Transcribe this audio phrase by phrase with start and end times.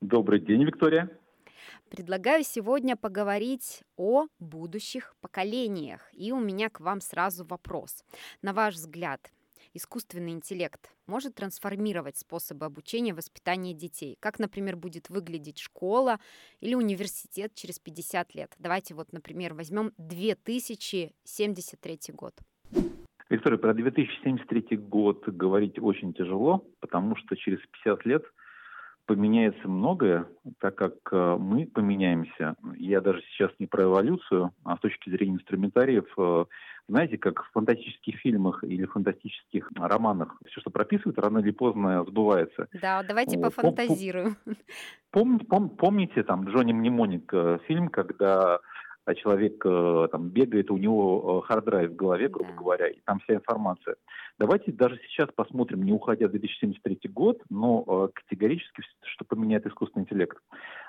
[0.00, 1.10] Добрый день, Виктория.
[1.90, 6.08] Предлагаю сегодня поговорить о будущих поколениях.
[6.12, 8.04] И у меня к вам сразу вопрос.
[8.40, 9.32] На ваш взгляд,
[9.74, 14.16] искусственный интеллект может трансформировать способы обучения и воспитания детей?
[14.20, 16.20] Как, например, будет выглядеть школа
[16.60, 18.54] или университет через 50 лет?
[18.60, 22.34] Давайте вот, например, возьмем 2073 год.
[23.28, 28.22] Виктория, про 2073 год говорить очень тяжело, потому что через 50 лет–
[29.08, 30.26] поменяется многое,
[30.60, 32.54] так как э, мы поменяемся.
[32.76, 36.44] Я даже сейчас не про эволюцию, а с точки зрения инструментариев, э,
[36.88, 42.68] знаете, как в фантастических фильмах или фантастических романах, все, что прописывают, рано или поздно сбывается.
[42.74, 43.46] Да, давайте вот.
[43.46, 44.36] пофантазируем.
[45.10, 48.60] Пом, пом, помните там Джонни Мнемоник э, фильм, когда
[49.08, 52.56] а человек э, там бегает, у него hard drive в голове, грубо да.
[52.58, 53.96] говоря, и там вся информация.
[54.38, 60.02] Давайте даже сейчас посмотрим, не уходя в 2073 год, но э, категорически, что поменяет искусственный
[60.02, 60.36] интеллект.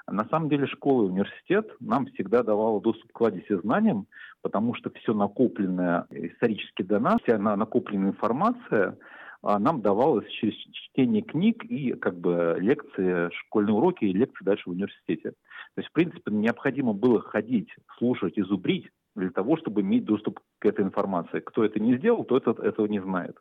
[0.05, 4.05] На самом деле школа и университет нам всегда давала доступ к кладези знаниям,
[4.41, 8.97] потому что все накопленное исторически до нас, вся накопленная информация,
[9.43, 14.73] нам давалось через чтение книг и как бы лекции, школьные уроки и лекции дальше в
[14.73, 15.31] университете.
[15.31, 20.65] То есть, в принципе, необходимо было ходить, слушать, изубрить для того, чтобы иметь доступ к
[20.65, 21.39] этой информации.
[21.39, 23.37] Кто это не сделал, то это, этого не знает.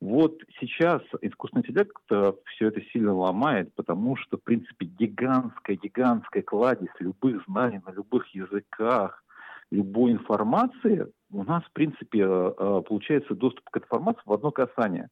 [0.00, 6.88] Вот сейчас искусственный интеллект все это сильно ломает, потому что, в принципе, гигантская, гигантская кладезь
[7.00, 9.22] любых знаний на любых языках,
[9.70, 15.08] любой информации, у нас, в принципе, э, э, получается доступ к информации в одно касание.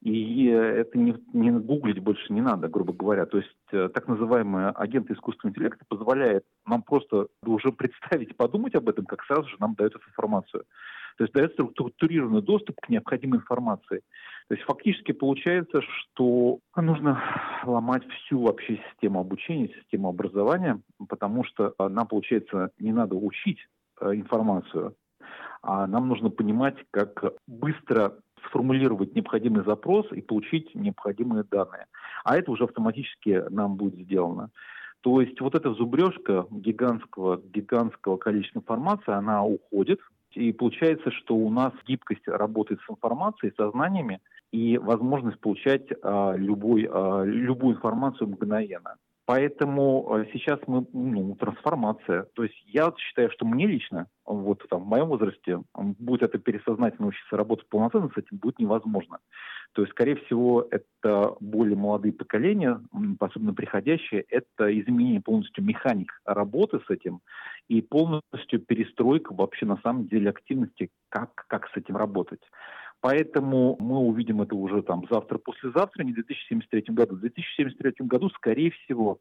[0.00, 3.26] И это не, не гуглить больше не надо, грубо говоря.
[3.26, 8.88] То есть э, так называемые агенты искусственного интеллекта позволяет нам просто уже представить, подумать об
[8.88, 10.64] этом, как сразу же нам дают эту информацию.
[11.16, 14.02] То есть дается структурированный доступ к необходимой информации.
[14.46, 17.20] То есть фактически получается, что нужно
[17.64, 23.58] ломать всю вообще систему обучения, систему образования, потому что нам, получается, не надо учить
[24.00, 24.94] информацию,
[25.62, 28.14] а нам нужно понимать, как быстро
[28.46, 31.86] сформулировать необходимый запрос и получить необходимые данные.
[32.24, 34.50] А это уже автоматически нам будет сделано.
[35.00, 40.00] То есть вот эта зубрежка гигантского, гигантского количества информации, она уходит.
[40.32, 44.20] И получается, что у нас гибкость работает с информацией, со знаниями
[44.52, 48.96] и возможность получать а, любой, а, любую информацию мгновенно.
[49.28, 52.22] Поэтому э, сейчас мы, ну, трансформация.
[52.32, 57.08] То есть я считаю, что мне лично, вот там, в моем возрасте, будет это пересознательно
[57.08, 59.18] учиться работать полноценно с этим будет невозможно.
[59.74, 62.80] То есть, скорее всего, это более молодые поколения,
[63.20, 67.20] особенно приходящие, это изменение полностью механик работы с этим
[67.68, 72.40] и полностью перестройка вообще на самом деле активности, как, как с этим работать.
[73.00, 77.14] Поэтому мы увидим это уже там завтра-послезавтра, не в 2073 году.
[77.14, 79.20] В 2073 году, скорее всего,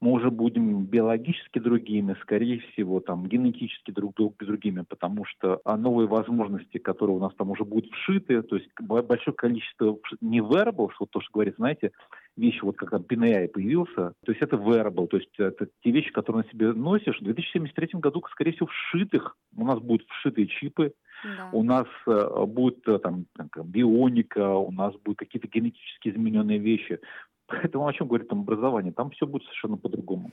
[0.00, 5.76] мы уже будем биологически другими, скорее всего, там, генетически друг друг другими, потому что а,
[5.76, 10.92] новые возможности, которые у нас там уже будут вшиты, то есть большое количество не wearables,
[11.00, 11.90] вот то, что говорит, знаете,
[12.36, 16.12] вещи, вот как там PNI появился, то есть это wearable, то есть это те вещи,
[16.12, 17.18] которые на себе носишь.
[17.20, 20.92] В 2073 году, скорее всего, вшитых, у нас будут вшитые чипы,
[21.24, 21.50] да.
[21.52, 23.26] У нас э, будет э, там,
[23.64, 27.00] бионика, у нас будут какие-то генетически измененные вещи.
[27.46, 28.92] Поэтому о чем говорит там образование?
[28.92, 30.30] Там все будет совершенно по-другому.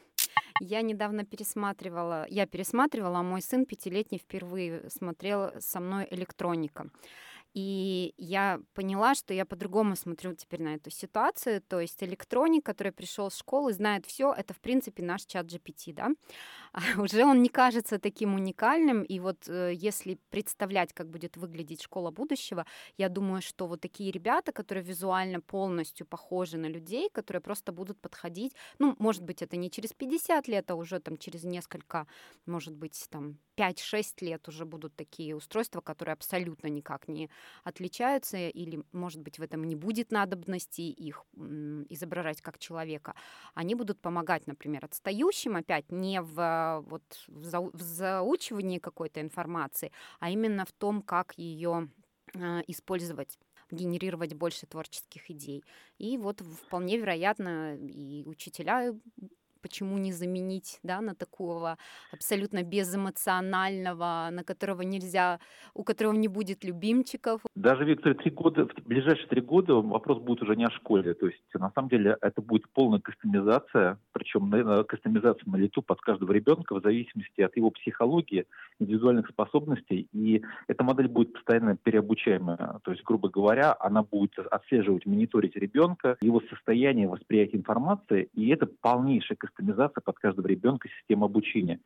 [0.62, 6.90] Я недавно пересматривала, я пересматривала, а мой сын пятилетний впервые смотрел со мной электроника.
[7.56, 11.62] И я поняла, что я по-другому смотрю теперь на эту ситуацию.
[11.62, 15.46] То есть электроник, который пришел в школу и знает все, это в принципе наш чат
[15.46, 16.10] GPT, да.
[16.98, 19.04] Уже он не кажется таким уникальным.
[19.04, 22.66] И вот э, если представлять, как будет выглядеть школа будущего,
[22.98, 28.00] я думаю, что вот такие ребята, которые визуально полностью похожи на людей, которые просто будут
[28.02, 32.08] подходить, ну, может быть, это не через 50 лет, а уже там через несколько,
[32.46, 37.30] может быть, там 5-6 лет уже будут такие устройства, которые абсолютно никак не
[37.64, 41.24] отличаются, или, может быть, в этом не будет надобности их
[41.90, 43.16] изображать как человека,
[43.54, 46.36] они будут помогать, например, отстающим, опять не в,
[46.82, 51.90] вот, в заучивании какой-то информации, а именно в том, как ее
[52.36, 53.38] а, использовать
[53.72, 55.64] генерировать больше творческих идей.
[55.98, 58.94] И вот вполне вероятно и учителя
[59.66, 61.78] почему не заменить, да, на такого
[62.14, 65.40] абсолютно безэмоционального, на которого нельзя,
[65.74, 67.42] у которого не будет любимчиков.
[67.56, 71.26] Даже, Виктор, три года, в ближайшие три года вопрос будет уже не о школе, то
[71.26, 74.52] есть на самом деле это будет полная кастомизация, причем
[74.86, 78.46] кастомизация на лету под каждого ребенка в зависимости от его психологии,
[78.78, 85.08] индивидуальных способностей, и эта модель будет постоянно переобучаемая, то есть, грубо говоря, она будет отслеживать,
[85.08, 89.55] мониторить ребенка, его состояние восприятия информации, и это полнейшая кастомизация
[90.02, 91.80] под каждого ребенка системы обучения.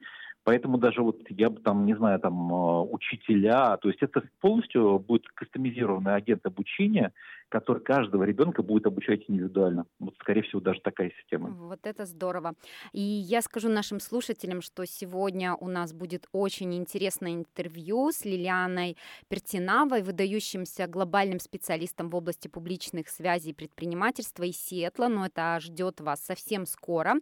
[0.44, 5.00] Поэтому даже вот я бы там, не знаю, там э, учителя, то есть это полностью
[5.00, 7.12] будет кастомизированный агент обучения,
[7.50, 9.86] который каждого ребенка будет обучать индивидуально.
[10.00, 11.50] Вот, скорее всего, даже такая система.
[11.50, 12.54] Вот это здорово.
[12.94, 18.98] И я скажу нашим слушателям, что сегодня у нас будет очень интересное интервью с Лилианой
[19.28, 26.02] Пертинавой, выдающимся глобальным специалистом в области публичных связей и предпринимательства из Сиэтла, но это ждет
[26.02, 27.16] вас совсем скоро.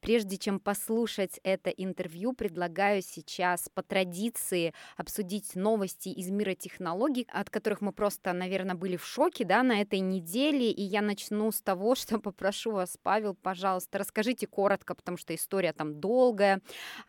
[0.00, 7.50] Прежде чем послушать это интервью, предлагаю сейчас по традиции обсудить новости из мира технологий, от
[7.50, 11.50] которых мы просто, наверное, были в шоке, да, на на этой неделе, и я начну
[11.50, 16.60] с того, что попрошу вас, Павел, пожалуйста, расскажите коротко, потому что история там долгая,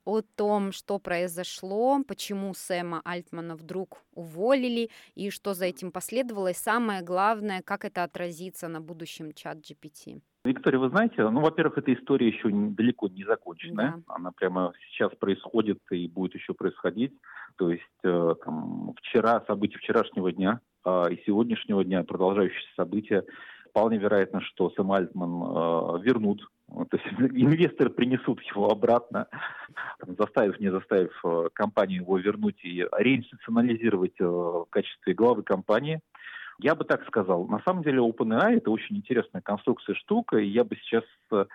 [0.05, 6.53] о том, что произошло, почему Сэма Альтмана вдруг уволили, и что за этим последовало, и
[6.53, 10.21] самое главное, как это отразится на будущем чат GPT.
[10.45, 14.03] Виктория, вы знаете, ну, во-первых, эта история еще далеко не законченная.
[14.07, 14.15] Да.
[14.15, 17.13] Она прямо сейчас происходит и будет еще происходить.
[17.57, 23.23] То есть э, там, вчера, события вчерашнего дня э, и сегодняшнего дня, продолжающиеся события,
[23.69, 26.47] вполне вероятно, что Сэм Альтман э, вернут.
[26.67, 29.27] То есть инвесторы принесут его обратно,
[29.99, 36.01] там, заставив, не заставив э, компанию его вернуть и реинституционализировать э, в качестве главы компании.
[36.59, 37.47] Я бы так сказал.
[37.47, 41.45] На самом деле OpenAI это очень интересная конструкция штука, и я бы сейчас э,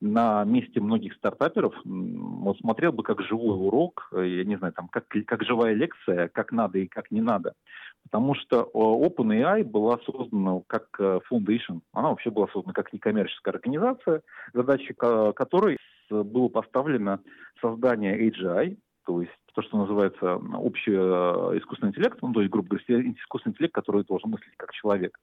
[0.00, 4.88] на месте многих стартаперов вот смотрел бы как живой урок, э, я не знаю, там,
[4.88, 7.54] как, как живая лекция, как надо и как не надо.
[8.02, 14.22] Потому что э, OpenAI была создана как foundation, она вообще была создана как некоммерческая организация,
[14.52, 15.76] задачей которой
[16.10, 17.20] было поставлено
[17.60, 18.78] создание AGI,
[19.08, 23.54] то есть то, что называется общий э, искусственный интеллект, ну, то есть, грубо говоря, искусственный
[23.54, 25.18] интеллект, который должен мыслить как человек.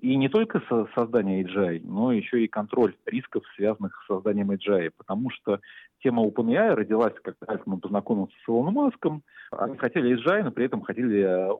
[0.00, 4.92] И не только со создание AGI, но еще и контроль рисков, связанных с созданием AGI,
[4.96, 5.58] потому что
[6.04, 10.82] тема OpenAI родилась, когда мы познакомился с Илоном Маском, они хотели AGI, но при этом
[10.82, 11.50] хотели э,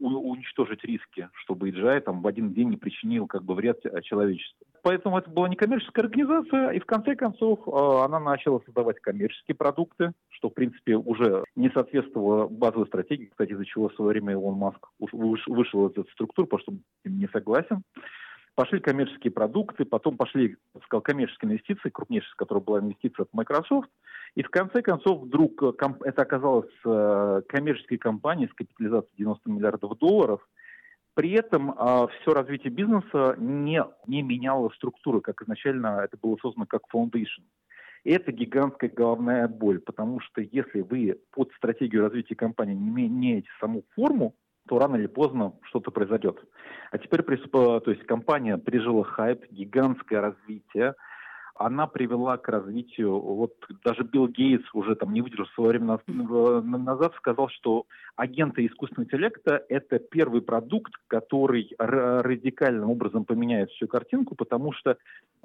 [0.00, 4.66] уничтожить риски, чтобы AGI там в один день не причинил как бы вред э, человечеству.
[4.82, 10.12] Поэтому это была некоммерческая организация, и в конце концов э, она начала создавать коммерческие продукты,
[10.28, 14.58] что в принципе уже не соответствовало базовой стратегии, кстати, из-за чего в свое время Илон
[14.58, 17.82] Маск вышел из этой структуры, потому что не согласен.
[18.54, 23.88] Пошли коммерческие продукты, потом пошли, сказал, коммерческие инвестиции, крупнейшая, которая была инвестиция от Microsoft.
[24.34, 25.72] И в конце концов вдруг э,
[26.04, 30.40] это оказалось э, коммерческой компанией с капитализацией 90 миллиардов долларов.
[31.14, 36.66] При этом а, все развитие бизнеса не, не меняло структуры, как изначально это было создано
[36.66, 37.44] как foundation.
[38.04, 43.84] Это гигантская головная боль, потому что если вы под стратегию развития компании не меняете саму
[43.94, 44.34] форму,
[44.68, 46.42] то рано или поздно что-то произойдет.
[46.90, 50.94] А теперь, то есть компания пережила хайп, гигантское развитие,
[51.54, 53.52] она привела к развитию, вот
[53.84, 59.64] даже Билл Гейтс уже там не выдержал свое время назад, сказал, что агенты искусственного интеллекта–
[59.68, 64.96] это первый продукт, который радикальным образом поменяет всю картинку, потому что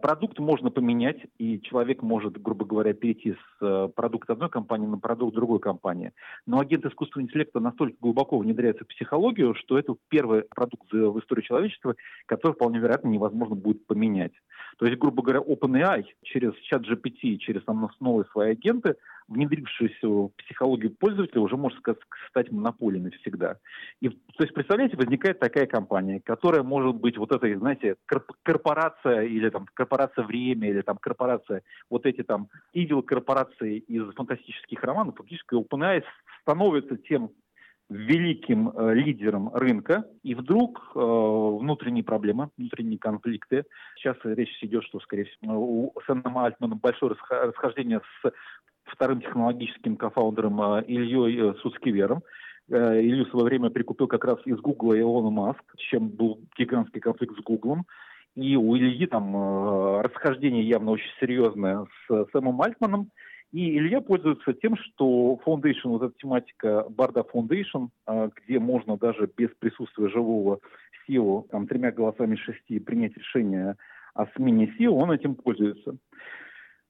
[0.01, 4.97] продукт можно поменять, и человек может, грубо говоря, перейти с э, продукта одной компании на
[4.97, 6.13] продукт другой компании.
[6.45, 11.41] Но агент искусственного интеллекта настолько глубоко внедряется в психологию, что это первый продукт в истории
[11.41, 11.95] человечества,
[12.25, 14.33] который вполне вероятно невозможно будет поменять.
[14.77, 18.95] То есть, грубо говоря, OpenAI через чат GPT, через там, новые свои агенты,
[19.27, 21.79] внедрившись в психологию пользователя, уже может
[22.29, 23.57] стать монополией навсегда.
[24.01, 27.95] И, то есть, представляете, возникает такая компания, которая может быть вот этой, знаете,
[28.43, 34.81] корпорация или там корпорация время, или там корпорация, вот эти там идол корпорации из фантастических
[34.83, 36.03] романов, фактически OpenAI
[36.41, 37.31] становится тем
[37.89, 43.63] великим э, лидером рынка, и вдруг э, внутренние проблемы, внутренние конфликты.
[43.95, 48.31] Сейчас речь идет, что, скорее всего, у Сэма Альтмана большое расхождение с
[48.85, 52.23] вторым технологическим кофаундером э, Ильей э, Суцкивером.
[52.69, 56.99] Э, Илью в свое время прикупил как раз из Гугла Илона Маск, чем был гигантский
[56.99, 57.85] конфликт с Гуглом.
[58.35, 63.09] И у Ильи там э, расхождение явно очень серьезное с Сэмом Альтманом.
[63.53, 69.29] И Илья пользуется тем, что Foundation, вот эта тематика Барда Foundation, а, где можно даже
[69.37, 70.59] без присутствия живого
[71.07, 73.75] SEO, там, тремя голосами шести принять решение
[74.13, 75.97] о смене SEO, он этим пользуется.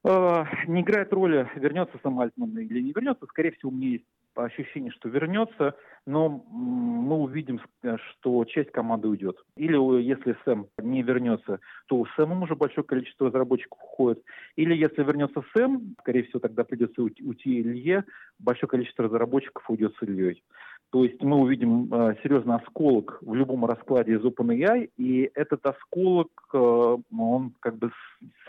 [0.04, 3.26] Э, не играет роли, вернется сам Альтман или не вернется.
[3.26, 4.06] Скорее всего, у меня есть
[4.44, 5.76] ощущение, что вернется,
[6.06, 9.38] но мы увидим, что часть команды уйдет.
[9.56, 14.24] Или если Сэм не вернется, то у Сэма уже большое количество разработчиков уходит.
[14.56, 18.04] Или если вернется Сэм, скорее всего, тогда придется уйти Илье,
[18.40, 20.44] большое количество разработчиков уйдет с Ильей.
[20.92, 26.30] То есть мы увидим э, серьезный осколок в любом раскладе из OpenAI, и этот осколок,
[26.54, 27.92] э, он как бы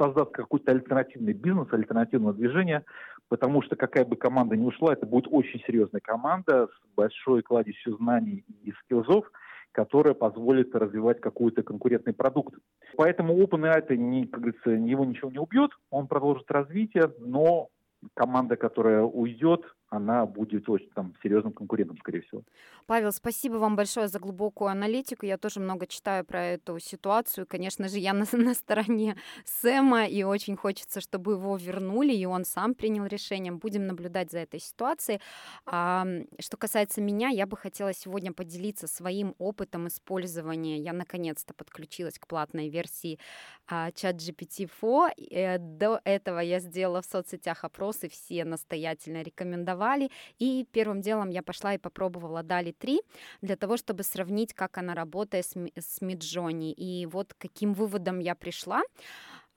[0.00, 2.84] создаст какой-то альтернативный бизнес, альтернативное движение,
[3.28, 7.96] потому что какая бы команда ни ушла, это будет очень серьезная команда с большой кладезью
[7.96, 9.24] знаний и скиллзов,
[9.72, 12.54] которая позволит развивать какой-то конкурентный продукт.
[12.96, 17.68] Поэтому OpenAI, это не, как говорится, его ничего не убьет, он продолжит развитие, но
[18.14, 22.42] команда, которая уйдет, она будет очень там серьезным конкурентом, скорее всего.
[22.86, 25.24] Павел, спасибо вам большое за глубокую аналитику.
[25.24, 27.46] Я тоже много читаю про эту ситуацию.
[27.46, 32.44] Конечно же, я на, на стороне Сэма, и очень хочется, чтобы его вернули, и он
[32.44, 33.52] сам принял решение.
[33.52, 35.20] Будем наблюдать за этой ситуацией.
[35.64, 36.06] А,
[36.38, 40.78] что касается меня, я бы хотела сегодня поделиться своим опытом использования.
[40.78, 43.18] Я наконец-то подключилась к платной версии
[43.66, 45.12] а, ChatGPT-4.
[45.30, 50.10] Э, до этого я сделала в соцсетях опросы, все настоятельно рекомендовали рекомендовали.
[50.38, 53.00] И первым делом я пошла и попробовала Дали 3
[53.42, 56.72] для того, чтобы сравнить, как она работает с, с Midjourney.
[56.72, 58.82] И вот каким выводом я пришла.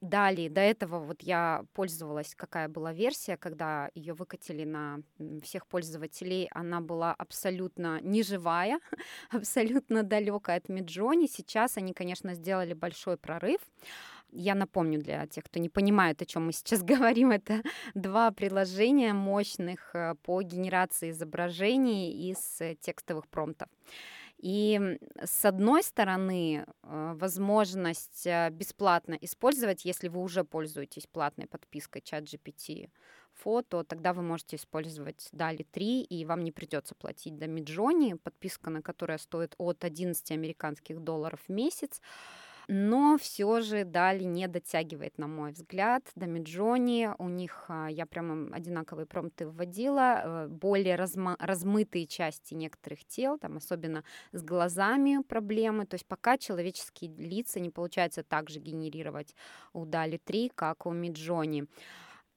[0.01, 5.01] Далее, до этого вот я пользовалась, какая была версия, когда ее выкатили на
[5.43, 8.79] всех пользователей, она была абсолютно неживая,
[9.29, 11.27] абсолютно далекая от Миджони.
[11.27, 13.61] Сейчас они, конечно, сделали большой прорыв.
[14.31, 17.61] Я напомню для тех, кто не понимает, о чем мы сейчас говорим, это
[17.93, 23.67] два приложения мощных э, по генерации изображений из э, текстовых промптов.
[24.38, 32.89] И с одной стороны, э, возможность бесплатно использовать, если вы уже пользуетесь платной подпиской ChatGPT
[33.33, 38.69] фото, тогда вы можете использовать DALI 3, и вам не придется платить до Midjourney, подписка
[38.69, 42.01] на которая стоит от 11 американских долларов в месяц
[42.67, 47.09] но все же Дали не дотягивает, на мой взгляд, до Миджони.
[47.17, 53.37] У них а, я прямо одинаковые промпты вводила, э, более разма- размытые части некоторых тел,
[53.37, 55.85] там особенно с глазами проблемы.
[55.85, 59.35] То есть пока человеческие лица не получается так же генерировать
[59.73, 61.67] у Дали 3, как у Миджони.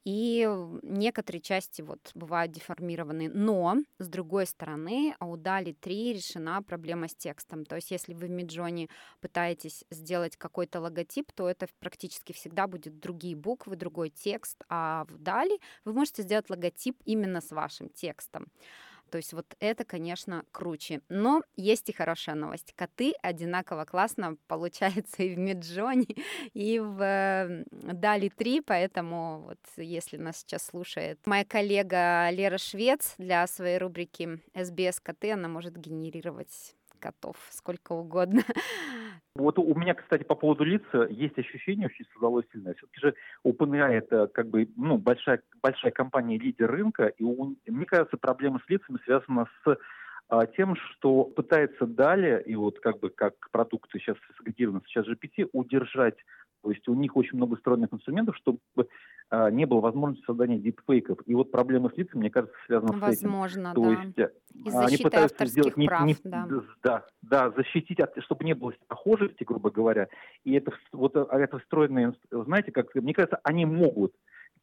[0.05, 0.47] И
[0.83, 3.31] некоторые части вот бывают деформированы.
[3.31, 7.65] Но, с другой стороны, у Дали 3 решена проблема с текстом.
[7.65, 8.89] То есть, если вы в Миджоне
[9.21, 14.63] пытаетесь сделать какой-то логотип, то это практически всегда будет другие буквы, другой текст.
[14.69, 18.49] А в Дали вы можете сделать логотип именно с вашим текстом.
[19.15, 21.01] То есть вот это, конечно, круче.
[21.09, 22.73] Но есть и хорошая новость.
[22.75, 26.09] Коты одинаково классно получаются и в Миджоне,
[26.53, 33.47] и в Дали 3, поэтому вот если нас сейчас слушает моя коллега Лера Швец для
[33.47, 38.43] своей рубрики SBS коты, она может генерировать котов сколько угодно.
[39.37, 42.75] Вот у меня, кстати, по поводу лиц есть ощущение очень создалось сильное.
[42.75, 47.85] Все-таки же OpenAI это как бы ну, большая, большая компания, лидер рынка, и у, мне
[47.85, 49.77] кажется, проблема с лицами связана с
[50.57, 56.17] тем, что пытается далее, и вот как бы как продукты сейчас сагрегированы сейчас GPT, удержать
[56.65, 58.59] то есть у них очень много встроенных инструментов, чтобы
[59.29, 61.19] а, не было возможности создания дипфейков.
[61.27, 63.29] И вот проблема с лицами, мне кажется, связана Возможно, с этим.
[63.29, 63.91] Возможно, да.
[63.91, 66.49] есть и они пытаются сделать не, прав, не, да.
[66.83, 70.09] да, да, защитить, от, чтобы не было похожести, грубо говоря.
[70.45, 74.15] И это вот а, это встроенные, знаете, как мне кажется, они могут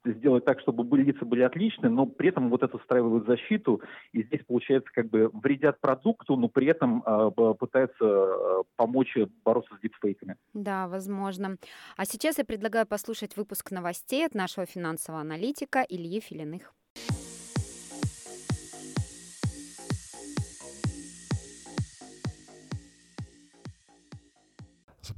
[0.05, 3.81] сделать так, чтобы лица были отличны, но при этом вот это устраивают защиту,
[4.12, 9.75] и здесь, получается, как бы вредят продукту, но при этом э, пытаются э, помочь бороться
[9.75, 10.36] с дипфейками.
[10.53, 11.58] Да, возможно.
[11.98, 16.74] А сейчас я предлагаю послушать выпуск новостей от нашего финансового аналитика Ильи Филиных.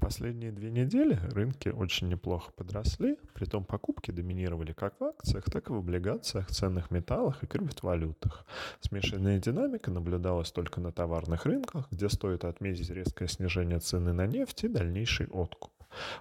[0.04, 5.74] Последние две недели рынки очень неплохо подросли, притом покупки доминировали как в акциях, так и
[5.74, 8.46] в облигациях, ценных металлах и криптовалютах.
[8.82, 14.66] Смешанная динамика наблюдалась только на товарных рынках, где стоит отметить резкое снижение цены на нефть
[14.66, 15.72] и дальнейший откуп.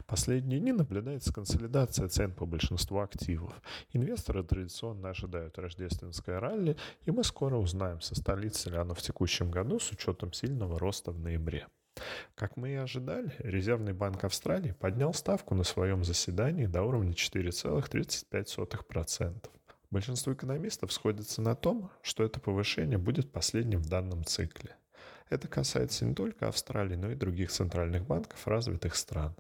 [0.07, 3.61] Последние дни наблюдается консолидация цен по большинству активов.
[3.93, 9.81] Инвесторы традиционно ожидают рождественское ралли, и мы скоро узнаем, состоится ли оно в текущем году
[9.81, 11.67] с учетом сильного роста в ноябре.
[12.35, 19.49] Как мы и ожидали, Резервный банк Австралии поднял ставку на своем заседании до уровня 4,35%.
[19.91, 24.75] Большинство экономистов сходятся на том, что это повышение будет последним в данном цикле.
[25.29, 29.37] Это касается не только Австралии, но и других центральных банков развитых стран.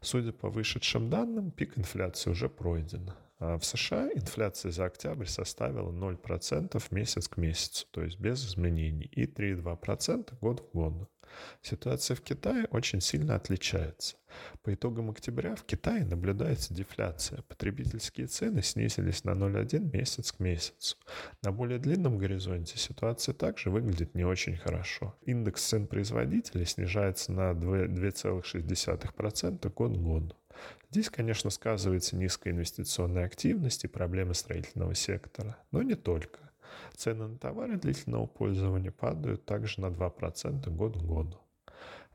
[0.00, 3.12] Судя по вышедшим данным, пик инфляции уже пройден.
[3.38, 9.06] А в США инфляция за октябрь составила 0% месяц к месяцу, то есть без изменений,
[9.06, 11.08] и 3,2% год в год.
[11.62, 14.16] Ситуация в Китае очень сильно отличается.
[14.62, 17.42] По итогам октября в Китае наблюдается дефляция.
[17.42, 20.96] Потребительские цены снизились на 0,1 месяц к месяцу.
[21.42, 25.16] На более длинном горизонте ситуация также выглядит не очень хорошо.
[25.22, 30.36] Индекс цен производителей снижается на 2,6% год к году.
[30.90, 36.51] Здесь, конечно, сказывается низкая инвестиционная активность и проблемы строительного сектора, но не только.
[36.96, 41.38] Цены на товары длительного пользования падают также на 2% год к году.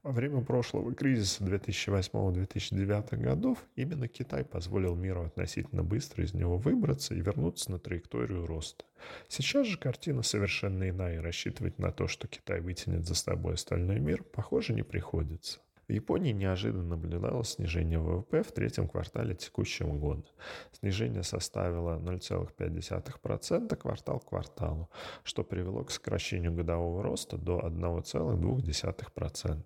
[0.04, 7.14] Во время прошлого кризиса 2008-2009 годов именно Китай позволил миру относительно быстро из него выбраться
[7.14, 8.86] и вернуться на траекторию роста.
[9.28, 14.00] Сейчас же картина совершенно иная, и рассчитывать на то, что Китай вытянет за собой остальной
[14.00, 15.60] мир, похоже, не приходится.
[15.88, 20.26] В Японии неожиданно наблюдалось снижение ВВП в третьем квартале текущего года.
[20.74, 24.90] Снижение составило 0,5% квартал к кварталу,
[25.24, 29.64] что привело к сокращению годового роста до 1,2%.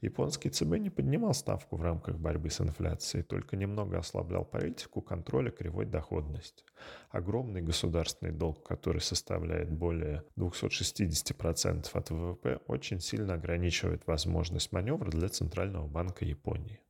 [0.00, 5.50] Японский ЦБ не поднимал ставку в рамках борьбы с инфляцией, только немного ослаблял политику контроля
[5.50, 6.64] кривой доходности.
[7.10, 15.28] Огромный государственный долг, который составляет более 260% от ВВП, очень сильно ограничивает возможность маневра для
[15.28, 16.80] Центрального банка Японии.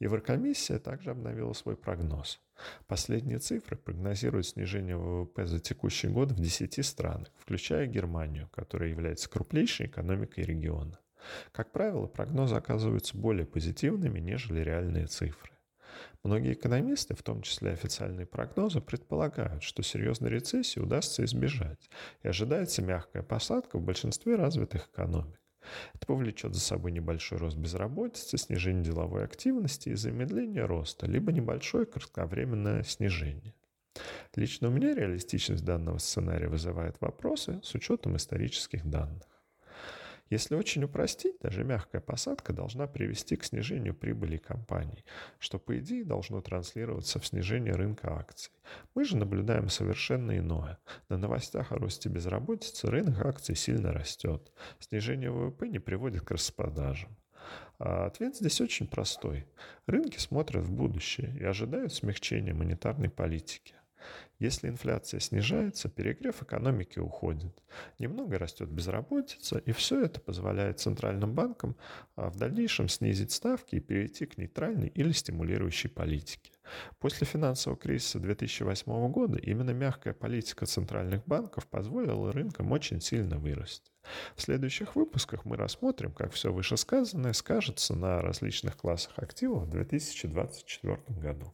[0.00, 2.40] Еврокомиссия также обновила свой прогноз.
[2.86, 9.28] Последние цифры прогнозируют снижение ВВП за текущий год в 10 странах, включая Германию, которая является
[9.28, 10.98] крупнейшей экономикой региона.
[11.52, 15.52] Как правило, прогнозы оказываются более позитивными, нежели реальные цифры.
[16.22, 21.88] Многие экономисты, в том числе официальные прогнозы, предполагают, что серьезной рецессии удастся избежать,
[22.22, 25.40] и ожидается мягкая посадка в большинстве развитых экономик.
[25.94, 31.86] Это повлечет за собой небольшой рост безработицы, снижение деловой активности и замедление роста, либо небольшое
[31.86, 33.54] кратковременное снижение.
[34.34, 39.37] Лично у меня реалистичность данного сценария вызывает вопросы с учетом исторических данных.
[40.30, 45.04] Если очень упростить, даже мягкая посадка должна привести к снижению прибыли компаний,
[45.38, 48.52] что по идее должно транслироваться в снижение рынка акций.
[48.94, 50.78] Мы же наблюдаем совершенно иное.
[51.08, 54.52] На новостях о росте безработицы рынок акций сильно растет.
[54.78, 57.16] Снижение ВВП не приводит к распродажам.
[57.78, 59.46] А ответ здесь очень простой.
[59.86, 63.74] Рынки смотрят в будущее и ожидают смягчения монетарной политики.
[64.38, 67.62] Если инфляция снижается, перегрев экономики уходит.
[67.98, 71.76] Немного растет безработица, и все это позволяет центральным банкам
[72.14, 76.52] а, в дальнейшем снизить ставки и перейти к нейтральной или стимулирующей политике.
[76.98, 83.90] После финансового кризиса 2008 года именно мягкая политика центральных банков позволила рынкам очень сильно вырасти.
[84.36, 90.98] В следующих выпусках мы рассмотрим, как все вышесказанное скажется на различных классах активов в 2024
[91.08, 91.52] году.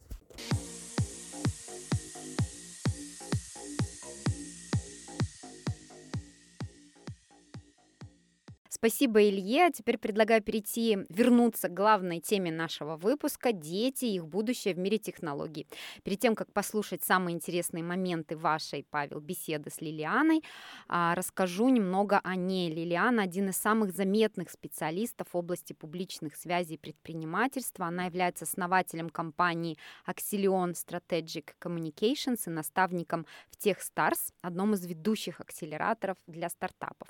[8.85, 9.71] Спасибо, Илье.
[9.71, 14.99] Теперь предлагаю перейти, вернуться к главной теме нашего выпуска– дети и их будущее в мире
[14.99, 15.65] технологий.
[16.03, 20.43] Перед тем, как послушать самые интересные моменты вашей, Павел, беседы с Лилианой,
[20.87, 22.71] а, расскажу немного о ней.
[22.71, 27.87] Лилиана– один из самых заметных специалистов в области публичных связей и предпринимательства.
[27.87, 36.17] Она является основателем компании Axelion Strategic Communications и наставником в Techstars, одном из ведущих акселераторов
[36.27, 37.07] для стартапов.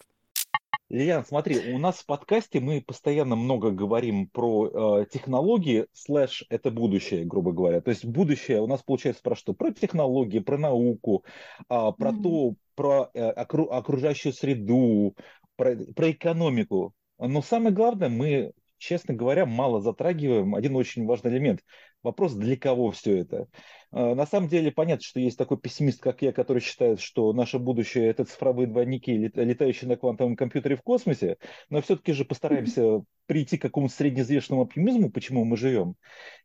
[0.89, 6.69] Лилиан, смотри, у нас в подкасте мы постоянно много говорим про э, технологии, слэш это
[6.69, 7.82] будущее, грубо говоря.
[7.82, 9.54] То есть будущее у нас получается про что?
[9.54, 11.26] Про технологии, про науку,
[11.58, 12.21] э, про mm-hmm.
[12.21, 15.15] то, про э, окру- окружающую среду,
[15.56, 16.93] про, про экономику.
[17.17, 21.62] Но самое главное, мы честно говоря, мало затрагиваем один очень важный элемент.
[22.06, 23.48] Вопрос, для кого все это?
[23.91, 27.58] А, на самом деле понятно, что есть такой пессимист, как я, который считает, что наше
[27.58, 31.38] будущее– это цифровые двойники, летающие на квантовом компьютере в космосе,
[31.72, 35.96] но все-таки же постараемся прийти к какому-то среднеизвестному оптимизму, почему мы живем.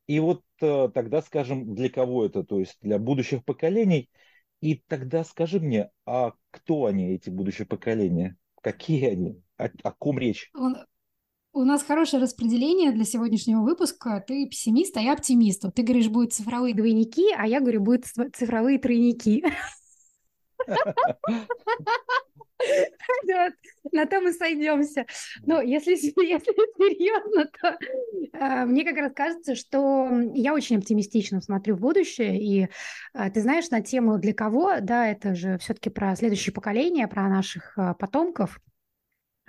[0.07, 4.09] И вот э, тогда скажем, для кого это, то есть для будущих поколений.
[4.63, 8.37] И тогда скажи мне, а кто они, эти будущие поколения?
[8.63, 9.43] Какие они?
[9.59, 10.51] О, о ком речь?
[11.53, 14.23] У нас хорошее распределение для сегодняшнего выпуска.
[14.25, 15.65] Ты пессимист, а я оптимист.
[15.75, 19.45] Ты говоришь, будут цифровые двойники, а я говорю, будут цифровые тройники.
[23.93, 25.07] На том и сойдемся.
[25.45, 27.79] Но если, если серьезно, то
[28.33, 32.41] э, мне как раз кажется, что я очень оптимистично смотрю в будущее.
[32.41, 32.69] И
[33.15, 37.29] э, ты знаешь, на тему для кого, да, это же все-таки про следующее поколение, про
[37.29, 38.61] наших э, потомков.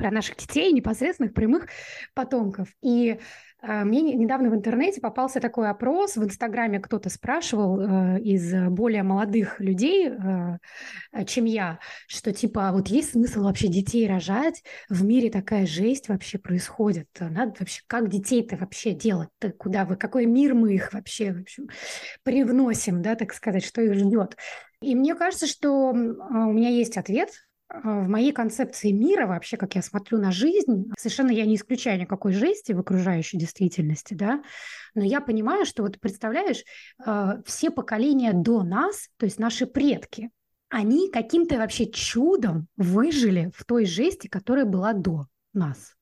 [0.01, 1.67] Про наших детей, непосредственных прямых
[2.15, 2.69] потомков.
[2.81, 3.19] И
[3.61, 9.03] э, мне недавно в интернете попался такой опрос, в Инстаграме кто-то спрашивал э, из более
[9.03, 10.57] молодых людей, э,
[11.27, 14.63] чем я, что типа, а вот есть смысл вообще детей рожать?
[14.89, 17.07] В мире такая жесть вообще происходит.
[17.19, 19.29] Надо вообще, как детей-то вообще делать?
[19.39, 19.51] -то?
[19.51, 21.69] Куда вы, какой мир мы их вообще, в общем,
[22.23, 24.35] привносим, да, так сказать, что их ждет?
[24.81, 27.50] И мне кажется, что у меня есть ответ а,
[27.83, 32.33] в моей концепции мира вообще, как я смотрю на жизнь, совершенно я не исключаю никакой
[32.33, 34.43] жести в окружающей действительности, да,
[34.93, 36.63] но я понимаю, что вот представляешь,
[37.03, 40.29] а, все поколения до нас, то есть наши предки,
[40.69, 45.95] они каким-то вообще чудом выжили в той жести, которая была до нас.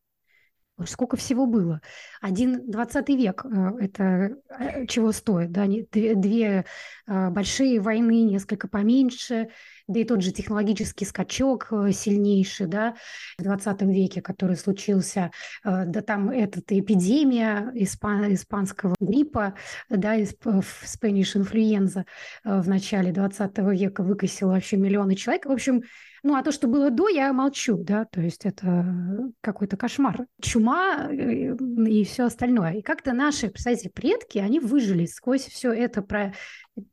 [0.85, 1.81] Сколько всего было?
[2.21, 5.65] Один двадцатый век э, это э, чего стоит, да?
[5.65, 6.65] Две,
[7.07, 9.49] э, большие войны, несколько поменьше,
[9.87, 12.95] да и тот же технологический скачок сильнейший, да,
[13.39, 15.31] в 20 веке, который случился,
[15.63, 19.55] да там эта эпидемия испан, испанского гриппа,
[19.89, 22.05] да, Spanish
[22.43, 25.45] э, в начале 20 века выкосила вообще миллионы человек.
[25.45, 25.83] В общем,
[26.23, 28.85] ну, а то, что было до, я молчу, да, то есть это
[29.41, 30.27] какой-то кошмар.
[30.41, 32.73] Чума и все остальное.
[32.73, 36.33] И как-то наши, представьте, предки, они выжили сквозь все это, про,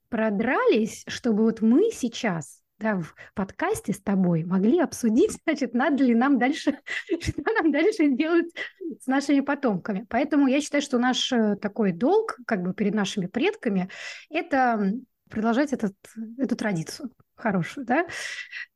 [0.09, 6.15] продрались, чтобы вот мы сейчас да, в подкасте с тобой могли обсудить, значит, надо ли
[6.15, 6.79] нам дальше,
[7.21, 8.53] что нам дальше делать
[9.01, 10.07] с нашими потомками.
[10.09, 13.89] Поэтому я считаю, что наш э, такой долг, как бы перед нашими предками,
[14.31, 14.93] это
[15.31, 15.95] продолжать этот,
[16.39, 18.07] эту традицию хорошую, да.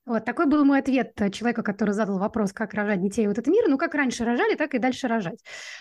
[0.06, 3.68] Вот такой был мой ответ человека, который задал вопрос, как рожать детей в этот мир.
[3.68, 5.38] Ну, как раньше рожали, так и дальше рожать.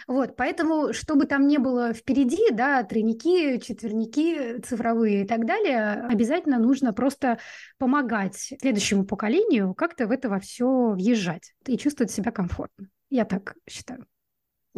[0.07, 6.05] Вот, поэтому, что бы там ни было впереди, да, тройники, четверники цифровые и так далее,
[6.07, 7.39] обязательно нужно просто
[7.77, 12.87] помогать следующему поколению как-то в это во все въезжать и чувствовать себя комфортно.
[13.09, 14.05] Я так считаю.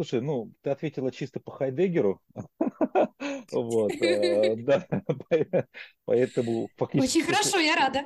[0.02, 2.20] Слушай, ну, ты ответила чисто по Хайдегеру.
[3.52, 4.86] Вот, э, да,
[6.04, 7.18] поэтому фактически...
[7.18, 8.00] Очень хорошо, я рада.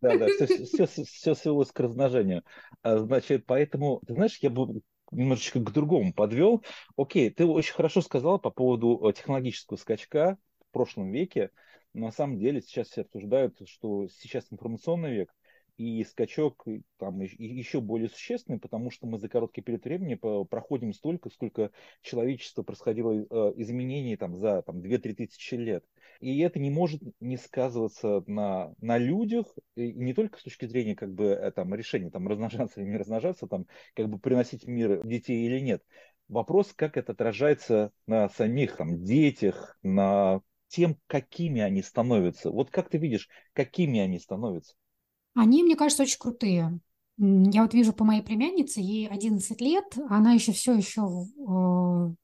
[0.00, 2.42] Да, да, все, все, все свелось к размножению.
[2.82, 4.80] А, значит, поэтому, ты знаешь, я бы
[5.12, 6.64] немножечко к другому подвел.
[6.96, 11.50] Окей, ты очень хорошо сказал по поводу э, технологического скачка в прошлом веке.
[11.94, 15.32] На самом деле сейчас все обсуждают, что сейчас информационный век,
[15.78, 16.66] и скачок
[16.98, 21.70] там еще более существенный, потому что мы за короткий период времени проходим столько, сколько
[22.02, 25.84] человечество происходило э, изменений там, за там, 2-3 тысячи лет.
[26.20, 30.96] И это не может не сказываться на, на людях, и не только с точки зрения
[30.96, 34.68] как бы, э, там, решения там, размножаться или не размножаться, там, как бы приносить в
[34.68, 35.84] мир детей или нет.
[36.26, 42.50] Вопрос, как это отражается на самих там, детях, на тем, какими они становятся.
[42.50, 44.74] Вот как ты видишь, какими они становятся?
[45.34, 46.80] Они, мне кажется, очень крутые.
[47.16, 52.14] Я вот вижу по моей племяннице, ей 11 лет, она еще все еще, э,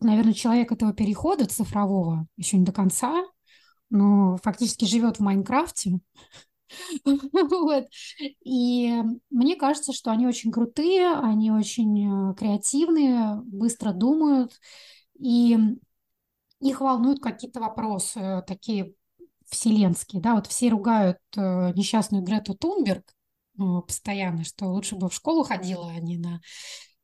[0.00, 3.24] наверное, человек этого перехода цифрового, еще не до конца,
[3.90, 6.00] но фактически живет в Майнкрафте.
[8.44, 14.58] И мне кажется, что они очень крутые, они очень э, креативные, быстро думают,
[15.20, 15.56] и
[16.60, 18.94] их волнуют какие-то вопросы такие
[19.54, 23.04] вселенские, да, вот все ругают э, несчастную Грету Тунберг
[23.58, 26.40] э, постоянно, что лучше бы в школу ходила, а не на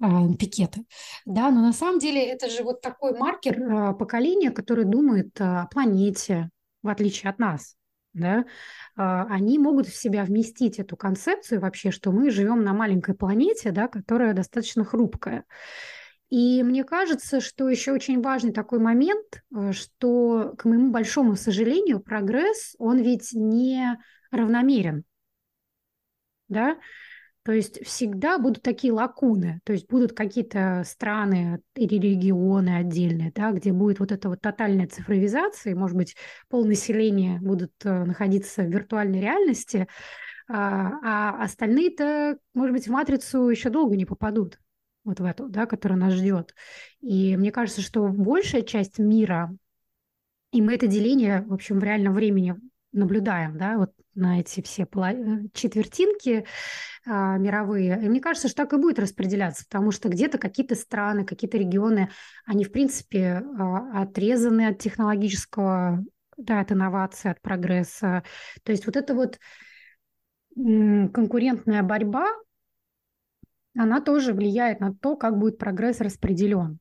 [0.03, 0.85] э, пикеты,
[1.25, 5.67] да, но на самом деле это же вот такой маркер э, поколения, который думает о
[5.71, 6.51] планете,
[6.83, 7.77] в отличие от нас,
[8.13, 8.45] да,
[8.97, 13.71] а, они могут в себя вместить эту концепцию вообще, что мы живем на маленькой планете,
[13.71, 15.45] да, которая достаточно хрупкая.
[16.31, 22.01] И мне кажется, что еще очень важный такой момент, э, что, к моему большому сожалению,
[22.01, 23.99] прогресс, он ведь не
[24.31, 25.03] равномерен.
[26.49, 26.79] Да?
[27.43, 33.51] То есть всегда будут такие лакуны, то есть будут какие-то страны или регионы отдельные, да,
[33.51, 36.17] где будет вот эта вот тотальная цифровизация, может быть,
[36.49, 39.89] полнаселение будут э, находиться в виртуальной реальности,
[40.49, 44.59] а, а остальные-то, может быть, в матрицу еще долго не попадут
[45.05, 46.55] вот в эту, да, которая нас ждет.
[47.01, 49.55] И мне кажется, что большая часть мира,
[50.53, 52.57] и мы это деление, в общем, в реальном времени
[52.93, 56.45] наблюдаем, да, вот на эти все э, четвертинки
[57.07, 58.01] а, мировые.
[58.05, 62.11] И мне кажется, что так и будет распределяться, потому что где-то какие-то страны, какие-то регионы,
[62.45, 66.05] они, в принципе, а, отрезаны от технологического,
[66.37, 68.25] да, от инновации, от прогресса.
[68.65, 69.39] То есть вот это вот
[70.57, 72.27] конкурентная борьба,
[73.77, 76.79] она тоже влияет на то, как будет прогресс распределен.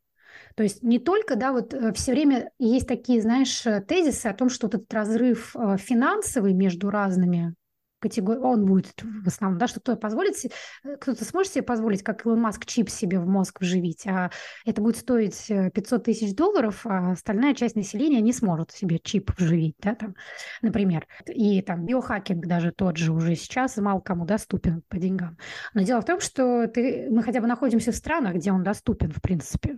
[0.56, 4.50] То есть не только, да, вот э, все время есть такие, знаешь, тезисы о том,
[4.50, 7.56] что этот разрыв э, финансовый между разными
[8.00, 10.36] категории, он будет в основном, да, что кто позволит,
[10.84, 14.32] э, кто-то сможет себе позволить, как Илон Маск, чип себе в мозг вживить, а
[14.66, 19.76] это будет стоить 500 тысяч долларов, а остальная часть населения не сможет себе чип вживить,
[19.80, 20.16] да, там,
[20.62, 21.08] например.
[21.28, 25.38] И там биохакинг даже тот же уже сейчас мало кому доступен по деньгам.
[25.74, 29.12] Но дело в том, что ты, мы хотя бы находимся в странах, где он доступен,
[29.12, 29.78] в принципе.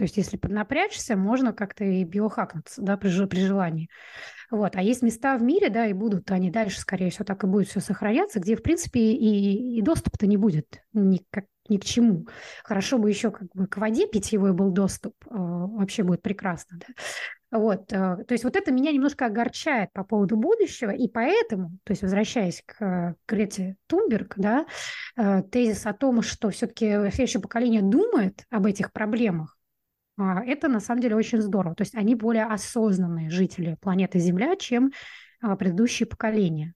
[0.00, 3.90] То есть если поднапрячься, можно как-то и биохакнуться, да, при, при желании.
[4.50, 4.74] Вот.
[4.74, 7.68] А есть места в мире, да, и будут они дальше, скорее всего, так и будет
[7.68, 12.26] все сохраняться, где, в принципе, и, и доступ-то не будет ни, как, ни к чему.
[12.64, 17.58] Хорошо бы еще как бы к воде питьевой был доступ, э, вообще будет прекрасно, да.
[17.58, 21.90] Вот, э, то есть вот это меня немножко огорчает по поводу будущего, и поэтому, то
[21.90, 24.64] есть возвращаясь к Грете Тунберг, да,
[25.18, 29.59] э, тезис о том, что все-таки следующее поколение думает об этих проблемах, а,
[30.20, 31.74] это на самом деле очень здорово.
[31.74, 34.92] То есть они более осознанные жители планеты Земля, чем
[35.42, 36.74] а, предыдущие поколения.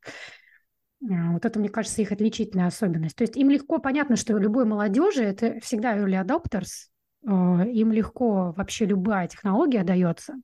[1.02, 3.16] А, вот это, мне кажется, их отличительная особенность.
[3.16, 6.88] То есть им легко понятно, что любой молодежи это всегда early adopters,
[7.26, 10.34] им легко вообще любая технология дается,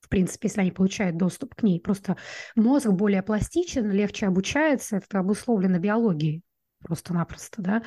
[0.00, 1.80] в принципе, если они получают доступ к ней.
[1.80, 2.16] Просто
[2.56, 6.42] мозг более пластичен, легче обучается, это обусловлено биологией
[6.82, 7.82] просто-напросто, да.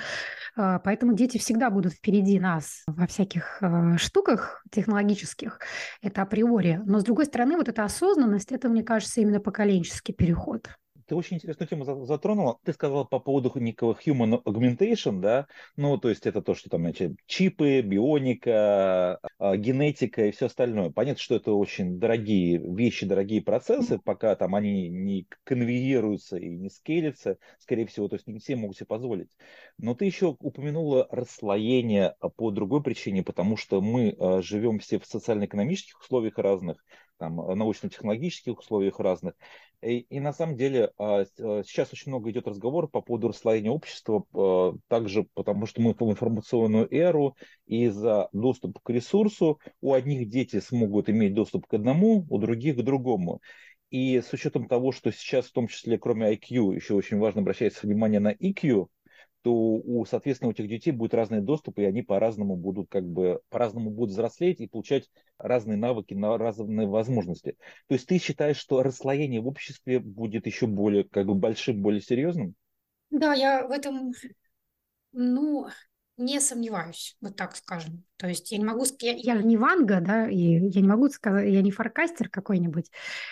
[0.55, 5.59] А, поэтому дети всегда будут впереди нас во всяких а, штуках технологических,
[6.01, 6.81] это априори.
[6.85, 10.69] Но, с другой стороны, вот эта осознанность, это, мне кажется, именно поколенческий переход.
[11.11, 12.57] Ты очень интересную тему затронула.
[12.63, 15.45] Ты сказала по поводу некого human augmentation, да?
[15.75, 20.89] Ну, то есть это то, что там, значит, чипы, бионика, а, генетика и все остальное.
[20.89, 26.69] Понятно, что это очень дорогие вещи, дорогие процессы, пока там они не конвейируются и не
[26.69, 29.35] скейлятся, скорее всего, то есть не все могут себе позволить.
[29.77, 35.05] Но ты еще упомянула расслоение по другой причине, потому что мы а, живем все в
[35.05, 36.77] социально-экономических условиях разных,
[37.21, 39.35] там, научно-технологических условиях разных.
[39.83, 43.69] И, и на самом деле а, а, сейчас очень много идет разговоров по поводу расслоения
[43.69, 47.35] общества, а, также потому что мы в информационную эру,
[47.67, 52.77] и за доступ к ресурсу у одних дети смогут иметь доступ к одному, у других
[52.77, 53.39] к другому.
[53.91, 57.85] И с учетом того, что сейчас в том числе, кроме IQ, еще очень важно обращается
[57.85, 58.87] внимание на EQ,
[59.41, 63.41] то у, соответственно, у этих детей будет разный доступ, и они по-разному будут как бы
[63.49, 67.57] по-разному будут взрослеть и получать разные навыки, на разные возможности.
[67.87, 72.01] То есть ты считаешь, что расслоение в обществе будет еще более как бы большим, более
[72.01, 72.55] серьезным?
[73.09, 74.13] Да, я в этом,
[75.11, 75.67] ну,
[76.21, 78.03] не сомневаюсь, вот так скажем.
[78.17, 81.09] То есть я не могу, я, я же не Ванга, да, и я не могу
[81.09, 82.91] сказать, я не форкастер какой-нибудь,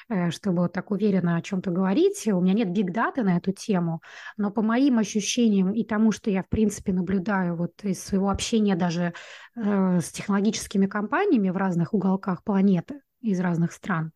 [0.10, 2.28] э, чтобы вот так уверенно о чем-то говорить.
[2.28, 4.02] У меня нет биг-даты на эту тему,
[4.38, 8.76] но по моим ощущениям и тому, что я, в принципе, наблюдаю вот из своего общения
[8.76, 9.14] даже
[9.56, 14.12] э, с технологическими компаниями в разных уголках планеты, из разных стран,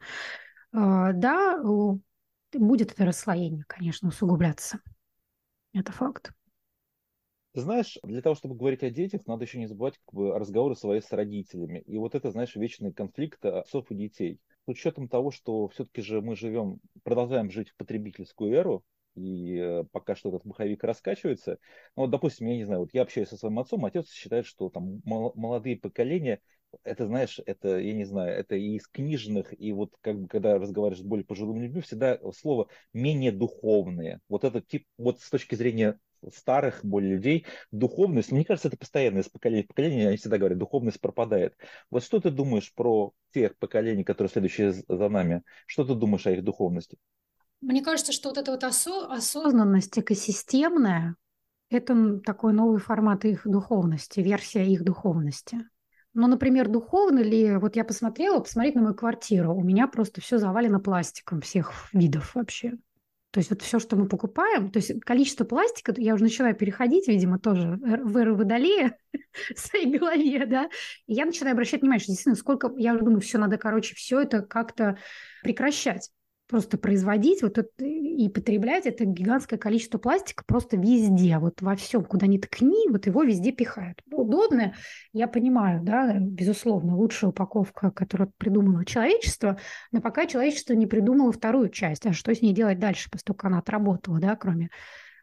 [0.73, 1.61] э, да,
[2.53, 4.79] будет это расслоение, конечно, усугубляться.
[5.73, 6.33] Это факт.
[7.53, 10.75] Ты знаешь, для того, чтобы говорить о детях, надо еще не забывать как бы, разговоры
[10.75, 11.83] свои с родителями.
[11.85, 14.39] И вот это, знаешь, вечный конфликт отцов и детей.
[14.65, 18.83] С учетом того, что все-таки же мы живем, продолжаем жить в потребительскую эру,
[19.15, 21.59] и э, пока что этот маховик раскачивается.
[21.95, 24.69] Ну, вот, допустим, я не знаю, вот я общаюсь со своим отцом, отец считает, что
[24.69, 26.41] там молодые поколения,
[26.83, 30.57] это, знаешь, это, я не знаю, это и из книжных, и вот как бы, когда
[30.57, 34.19] разговариваешь с более пожилыми людьми, всегда слово менее духовные.
[34.29, 35.99] Вот этот тип, вот с точки зрения
[36.33, 40.57] старых более людей, духовность, мне кажется, это постоянно из поколения в поколение, они всегда говорят,
[40.57, 41.55] духовность пропадает.
[41.89, 45.43] Вот что ты думаешь про тех поколений, которые следующие за нами?
[45.65, 46.97] Что ты думаешь о их духовности?
[47.61, 51.15] Мне кажется, что вот эта вот осо- осознанность экосистемная,
[51.69, 55.67] это такой новый формат их духовности, версия их духовности.
[56.13, 60.37] Ну, например, духовно ли, вот я посмотрела, посмотреть на мою квартиру, у меня просто все
[60.37, 62.73] завалено пластиком всех видов вообще.
[63.31, 67.07] То есть вот все, что мы покупаем, то есть количество пластика, я уже начинаю переходить,
[67.07, 68.95] видимо, тоже в эру водолея
[69.55, 70.69] в своей голове, да,
[71.07, 74.21] и я начинаю обращать внимание, что действительно сколько, я уже думаю, все надо, короче, все
[74.21, 74.99] это как-то
[75.41, 76.11] прекращать
[76.47, 82.03] просто производить вот это, и потреблять это гигантское количество пластика просто везде, вот во всем,
[82.03, 83.99] куда ни ткни, вот его везде пихают.
[84.05, 84.75] Ну, удобно,
[85.13, 89.57] я понимаю, да, безусловно, лучшая упаковка, которую придумало человечество,
[89.91, 93.59] но пока человечество не придумало вторую часть, а что с ней делать дальше, поскольку она
[93.59, 94.69] отработала, да, кроме э,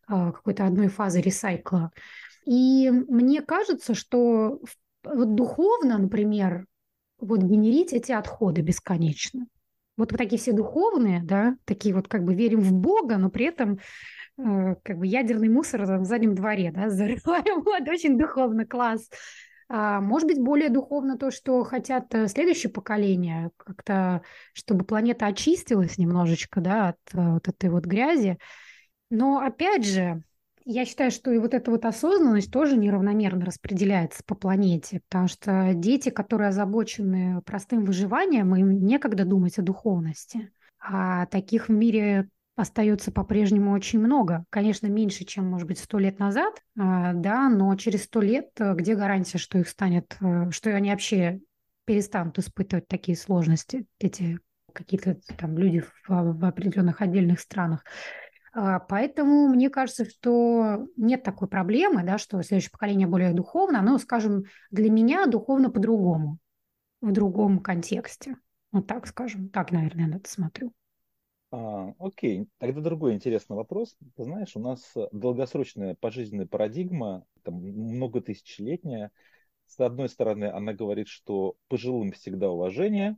[0.08, 1.92] какой-то одной фазы ресайкла.
[2.46, 4.60] И мне кажется, что
[5.04, 6.66] вот духовно, например,
[7.18, 9.46] вот генерить эти отходы бесконечно–
[10.00, 13.78] вот, такие все духовные, да, такие вот как бы верим в Бога, но при этом
[14.38, 19.08] э, как бы ядерный мусор в заднем дворе, да, зарываем, вот, очень духовно, класс.
[19.72, 25.96] А, может быть, более духовно то, что хотят э, следующее поколение, как-то, чтобы планета очистилась
[25.96, 28.38] немножечко, да, от э, вот этой вот грязи.
[29.10, 30.24] Но опять же,
[30.70, 35.72] я считаю, что и вот эта вот осознанность тоже неравномерно распределяется по планете, потому что
[35.74, 40.52] дети, которые озабочены простым выживанием, им некогда думать о духовности.
[40.78, 44.44] А таких в мире остается по-прежнему очень много.
[44.50, 48.74] Конечно, меньше, чем, может быть, сто лет назад, а, да, но через сто лет э,
[48.74, 51.40] где гарантия, что их станет, э, что они вообще
[51.84, 54.38] перестанут испытывать такие сложности, эти
[54.72, 57.84] какие-то там люди в, в определенных отдельных странах.
[58.52, 63.98] А, поэтому мне кажется, что нет такой проблемы, да, что следующее поколение более духовно, оно,
[63.98, 66.38] скажем, для меня духовно по-другому,
[67.00, 68.36] в другом контексте.
[68.72, 70.72] Вот так скажем, так, наверное, на это смотрю.
[71.52, 73.96] А, окей, тогда другой интересный вопрос.
[74.16, 79.10] Ты знаешь, у нас долгосрочная пожизненная парадигма, там, многотысячелетняя.
[79.66, 83.16] С одной стороны, она говорит, что пожилым всегда уважение,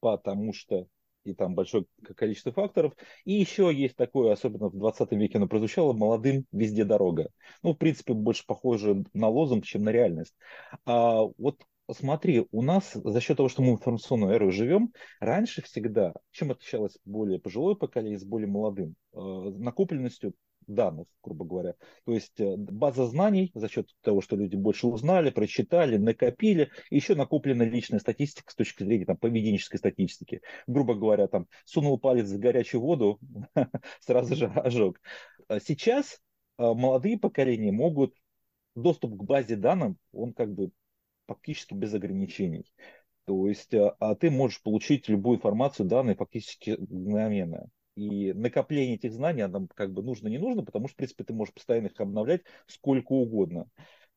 [0.00, 0.86] потому что
[1.24, 1.84] и там большое
[2.16, 2.94] количество факторов.
[3.24, 7.28] И еще есть такое, особенно в 20 веке оно прозвучало, молодым везде дорога.
[7.62, 10.34] Ну, в принципе, больше похоже на лозунг, чем на реальность.
[10.84, 15.62] А вот смотри, у нас за счет того, что мы в информационную эру живем, раньше
[15.62, 18.94] всегда, чем отличалось более пожилое поколение с более молодым?
[19.12, 20.34] Э, накопленностью
[20.66, 21.74] данных, грубо говоря.
[22.04, 27.14] То есть э, база знаний за счет того, что люди больше узнали, прочитали, накопили, еще
[27.14, 30.42] накоплена личная статистика с точки зрения там, поведенческой статистики.
[30.66, 33.18] Грубо говоря, там сунул палец в горячую воду,
[34.00, 35.00] сразу же ожог.
[35.48, 36.20] А сейчас
[36.58, 38.14] э, молодые поколения могут
[38.74, 40.70] доступ к базе данных, он как бы
[41.26, 42.64] фактически без ограничений.
[43.24, 47.68] То есть, э, а ты можешь получить любую информацию, данные фактически мгновенно.
[47.96, 51.32] И накопление этих знаний, оно как бы нужно, не нужно, потому что, в принципе, ты
[51.32, 53.66] можешь постоянно их обновлять сколько угодно.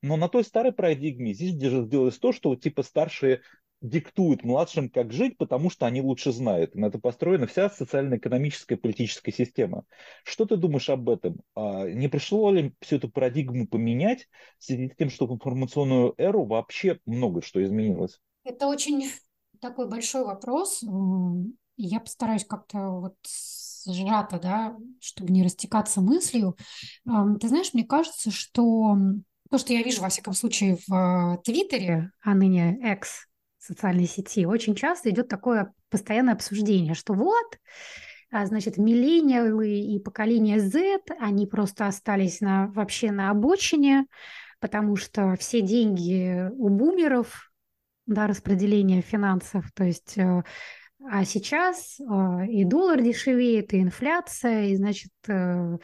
[0.01, 3.41] Но на той старой парадигме здесь делалось то, что типа старшие
[3.81, 6.75] диктуют младшим, как жить, потому что они лучше знают.
[6.75, 9.83] На это построена вся социально-экономическая политическая система.
[10.23, 11.41] Что ты думаешь об этом?
[11.55, 14.27] А не пришло ли всю эту парадигму поменять
[14.59, 18.19] в связи с тем, что в информационную эру вообще много что изменилось?
[18.43, 19.09] Это очень
[19.59, 20.83] такой большой вопрос.
[21.77, 23.15] Я постараюсь как-то вот
[23.85, 26.57] сжато, да, чтобы не растекаться мыслью.
[27.05, 28.97] Ты знаешь, мне кажется, что
[29.49, 33.27] то, что я вижу, во всяком случае, в э, Твиттере, а ныне X
[33.59, 37.59] социальной сети, очень часто идет такое постоянное обсуждение, что вот,
[38.31, 44.07] а, значит, миллениалы и поколение Z, они просто остались на, вообще на обочине,
[44.59, 47.51] потому что все деньги у бумеров,
[48.07, 50.43] да, распределение финансов, то есть э,
[51.09, 55.77] а сейчас э, и доллар дешевеет, и инфляция, и, значит, э,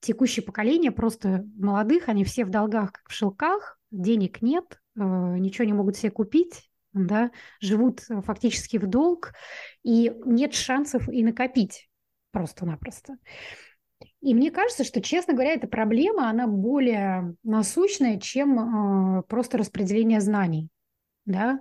[0.00, 5.64] текущее поколение просто молодых, они все в долгах, как в шелках, денег нет, э, ничего
[5.64, 9.32] не могут себе купить, да, живут фактически в долг,
[9.82, 11.88] и нет шансов и накопить
[12.30, 13.16] просто-напросто.
[14.20, 20.20] И мне кажется, что, честно говоря, эта проблема, она более насущная, чем э, просто распределение
[20.20, 20.68] знаний,
[21.24, 21.60] да,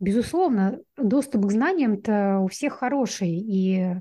[0.00, 4.00] Безусловно, доступ к знаниям-то у всех хороший, и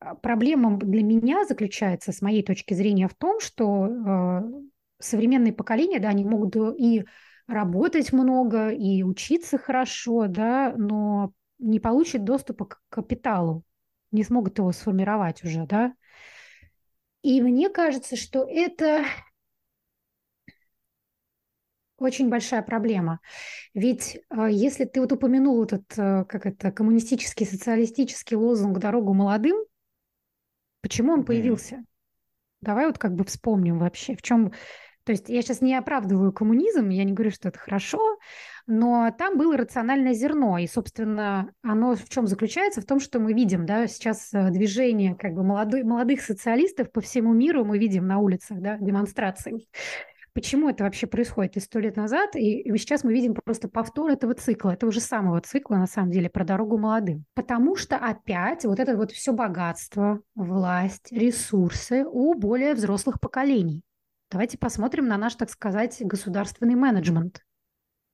[0.00, 4.40] а, проблема для меня заключается, с моей точки зрения, в том, что э,
[4.98, 7.04] современные поколения, да, они могут и
[7.46, 13.64] работать много, и учиться хорошо, да, но не получат доступа к капиталу,
[14.12, 15.92] не смогут его сформировать уже, да.
[17.20, 19.04] И мне кажется, что это
[22.00, 23.20] очень большая проблема.
[23.74, 29.64] Ведь э, если ты вот упомянул этот, э, как это, коммунистический, социалистический лозунг «Дорогу молодым»,
[30.80, 31.76] почему он появился?
[31.76, 31.84] Mm.
[32.62, 34.52] Давай вот как бы вспомним вообще, в чем...
[35.04, 38.18] То есть я сейчас не оправдываю коммунизм, я не говорю, что это хорошо,
[38.66, 42.80] но там было рациональное зерно, и, собственно, оно в чем заключается?
[42.80, 47.00] В том, что мы видим, да, сейчас э, движение как бы молодой, молодых социалистов по
[47.00, 49.66] всему миру мы видим на улицах, да, демонстрации.
[50.32, 54.34] Почему это вообще происходит и сто лет назад, и сейчас мы видим просто повтор этого
[54.34, 57.24] цикла, этого же самого цикла, на самом деле, про дорогу молодым.
[57.34, 63.82] Потому что опять вот это вот все богатство, власть, ресурсы у более взрослых поколений.
[64.30, 67.44] Давайте посмотрим на наш, так сказать, государственный менеджмент.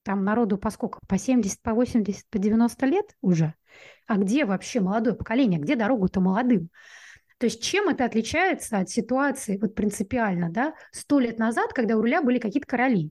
[0.02, 1.00] Там народу по сколько?
[1.08, 3.54] По 70, по 80, по 90 лет уже?
[4.06, 5.60] А где вообще молодое поколение?
[5.60, 6.70] Где дорогу-то молодым?
[7.38, 12.00] То есть чем это отличается от ситуации вот принципиально, да, сто лет назад, когда у
[12.00, 13.10] руля были какие-то короли,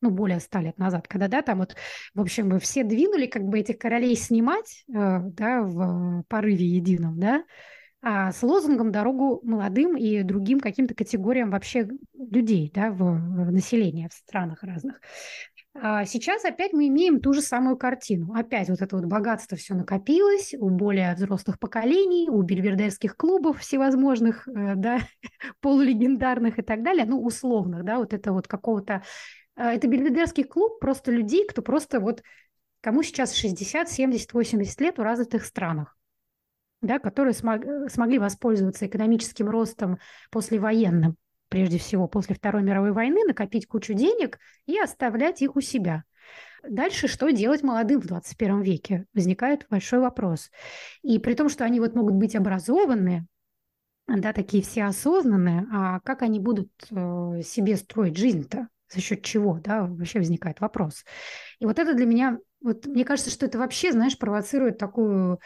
[0.00, 1.76] ну, более ста лет назад, когда, да, там вот,
[2.14, 7.44] в общем, все двинули как бы этих королей снимать, э, да, в порыве едином, да,
[8.04, 14.08] а с лозунгом «Дорогу молодым» и другим каким-то категориям вообще людей да, в, в населении
[14.08, 15.00] в странах разных.
[15.74, 18.34] А сейчас опять мы имеем ту же самую картину.
[18.34, 24.46] Опять вот это вот богатство все накопилось у более взрослых поколений, у бильбердерских клубов всевозможных,
[24.48, 24.98] э, да,
[25.60, 29.02] полулегендарных и так далее, ну, условных, да, вот это вот какого-то...
[29.56, 32.22] Э, это бильбердерский клуб просто людей, кто просто вот...
[32.82, 35.96] Кому сейчас 60, 70, 80 лет в развитых странах
[36.82, 39.98] да, которые смог, э, смогли воспользоваться экономическим ростом
[40.30, 41.16] послевоенным
[41.52, 46.04] прежде всего после Второй мировой войны, накопить кучу денег и оставлять их у себя.
[46.66, 49.04] Дальше что делать молодым в 21 веке?
[49.12, 50.50] Возникает большой вопрос.
[51.02, 53.26] И при том, что они вот могут быть образованные,
[54.08, 58.68] да, такие все осознанные, а как они будут э, себе строить жизнь-то?
[58.88, 61.04] За счет чего, да, вообще возникает вопрос.
[61.58, 65.38] И вот это для меня, вот мне кажется, что это вообще, знаешь, провоцирует такую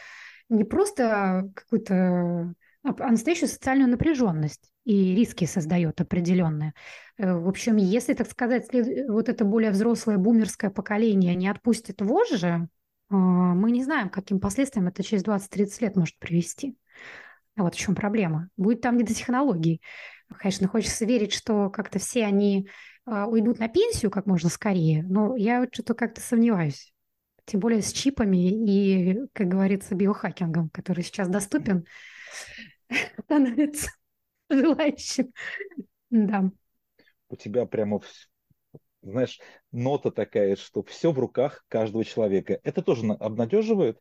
[0.48, 2.54] не просто какую-то
[2.84, 6.72] а, а настоящую социальную напряженность и риски создает определенные.
[7.18, 8.68] Э, в общем, если, так сказать,
[9.08, 12.68] вот это более взрослое бумерское поколение не отпустит вожжи,
[13.10, 16.78] а, мы не знаем, каким последствиям это через 20-30 лет может привести.
[17.56, 18.48] Вот в чем проблема.
[18.56, 19.82] Будет там не до технологий.
[20.38, 22.68] Конечно, хочется верить, что как-то все они
[23.06, 26.92] уйдут на пенсию как можно скорее, но я что-то как-то сомневаюсь.
[27.44, 31.86] Тем более с чипами и, как говорится, биохакингом, который сейчас доступен
[33.24, 33.90] становится
[34.50, 35.32] желающим.
[36.10, 36.50] Да.
[37.28, 38.00] У тебя прямо,
[39.02, 39.40] знаешь,
[39.72, 42.60] нота такая, что все в руках каждого человека.
[42.62, 44.00] Это тоже обнадеживает,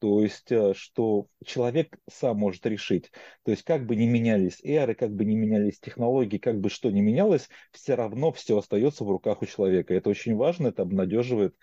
[0.00, 3.10] то есть, э, что человек сам может решить.
[3.44, 6.90] То есть, как бы ни менялись эры, как бы ни менялись технологии, как бы что
[6.90, 9.94] ни менялось, все равно все остается в руках у человека.
[9.94, 11.56] Это очень важно, это обнадеживает.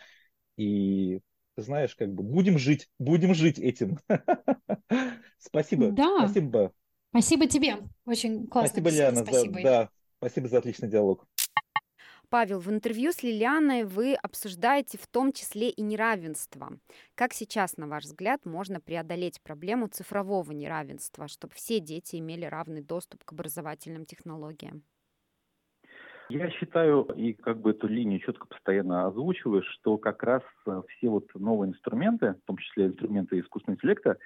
[0.58, 1.20] И
[1.58, 4.00] знаешь, как бы будем жить, будем жить этим.
[5.40, 5.92] Спасибо.
[5.92, 6.28] Да.
[6.28, 6.74] Спасибо.
[7.12, 7.76] Спасибо тебе.
[8.06, 8.82] Очень классно.
[8.82, 9.26] Спасибо, Лиана.
[9.26, 9.54] Спасибо.
[9.56, 11.28] За, да, спасибо за отличный диалог.
[12.30, 16.70] Павел, в интервью с Лилианой вы обсуждаете в том числе и неравенство.
[17.14, 22.82] Как сейчас, на ваш взгляд, можно преодолеть проблему цифрового неравенства, чтобы все дети имели равный
[22.82, 24.84] доступ к образовательным технологиям?
[26.30, 31.10] Я считаю, и как бы эту линию четко постоянно озвучиваю, что как раз э, все
[31.10, 34.18] вот новые инструменты, в том числе инструменты искусственного интеллекта,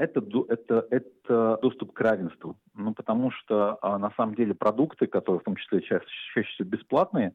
[0.00, 2.56] это, это, это доступ к равенству.
[2.74, 6.68] Ну, потому что а, на самом деле продукты, которые в том числе чаще, чаще всего
[6.68, 7.34] бесплатные,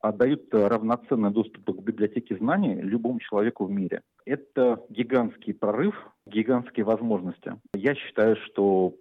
[0.00, 4.02] а, дают равноценный доступ к библиотеке знаний любому человеку в мире.
[4.26, 5.94] Это гигантский прорыв,
[6.26, 7.60] гигантские возможности.
[7.74, 8.94] Я считаю, что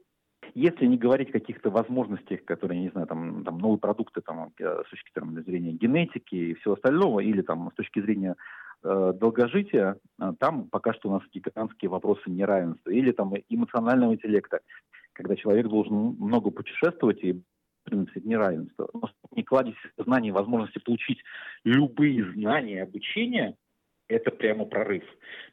[0.53, 4.83] если не говорить о каких-то возможностях, которые, не знаю, там, там новые продукты там, э,
[4.85, 5.11] с точки
[5.45, 8.35] зрения генетики и всего остального, или там с точки зрения
[8.83, 12.89] долгожития, э, там пока что у нас гигантские вопросы неравенства.
[12.91, 14.59] Или там эмоционального интеллекта,
[15.13, 17.41] когда человек должен много путешествовать и
[17.89, 18.89] принципе, неравенство.
[18.93, 21.19] Но не кладезь знаний, возможности получить
[21.63, 23.55] любые знания, обучение,
[24.07, 25.03] это прямо прорыв.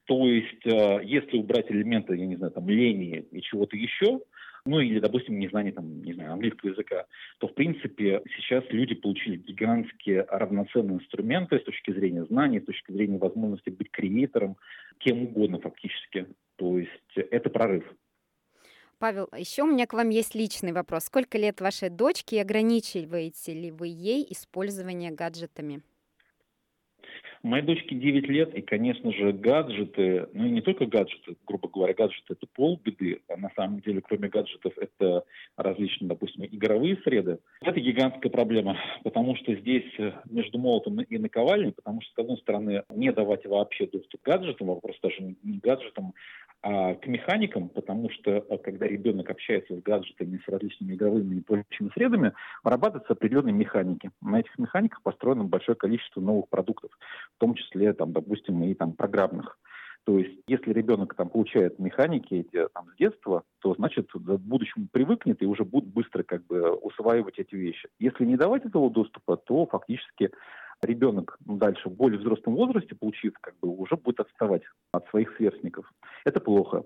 [0.06, 4.20] То есть, э, если убрать элементы, я не знаю, там, лени и чего-то еще,
[4.66, 7.06] ну или, допустим, незнание там, не знаю, английского языка,
[7.38, 12.92] то, в принципе, сейчас люди получили гигантские равноценные инструменты с точки зрения знаний, с точки
[12.92, 14.56] зрения возможности быть креатором,
[14.98, 16.26] кем угодно фактически.
[16.56, 17.84] То есть это прорыв.
[18.98, 21.04] Павел, еще у меня к вам есть личный вопрос.
[21.04, 25.82] Сколько лет вашей дочке ограничиваете ли вы ей использование гаджетами?
[27.46, 31.94] Моей дочке 9 лет, и, конечно же, гаджеты, ну и не только гаджеты, грубо говоря,
[31.94, 35.22] гаджеты это полбеды, а на самом деле, кроме гаджетов, это
[35.56, 37.38] различные, допустим, игровые среды.
[37.60, 42.38] Это гигантская проблема, потому что здесь э, между молотом и наковальней, потому что, с одной
[42.38, 46.14] стороны, не давать вообще доступ к гаджетам, вопрос даже не гаджетам,
[46.68, 51.40] а к механикам, потому что э, когда ребенок общается с гаджетами, с различными игровыми и
[51.40, 52.32] прочими средами,
[52.64, 54.10] вырабатываются определенные механики.
[54.20, 56.90] На этих механиках построено большое количество новых продуктов,
[57.36, 59.58] в том числе, там, допустим, и там, программных.
[60.04, 64.88] То есть, если ребенок там получает механики эти там, с детства, то значит в будущем
[64.90, 67.88] привыкнет и уже будет быстро как бы усваивать эти вещи.
[67.98, 70.30] Если не давать этого доступа, то фактически
[70.80, 74.62] ребенок дальше в более взрослом возрасте, получив, как бы уже будет отставать
[74.92, 75.90] от своих сверстников.
[76.24, 76.84] Это плохо.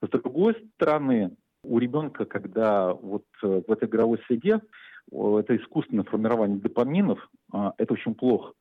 [0.00, 4.60] С другой стороны, у ребенка, когда вот э, в этой игровой среде,
[5.10, 8.52] это искусственное формирование допаминов, а, это очень плохо.